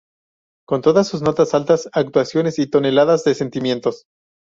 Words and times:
Con 0.67 0.81
todas 0.81 1.07
sus 1.07 1.21
notas 1.21 1.53
altas, 1.53 1.87
actuaciones 1.93 2.57
y 2.57 2.65
toneladas 2.65 3.23
de 3.23 3.35
sentimientos. 3.35 4.05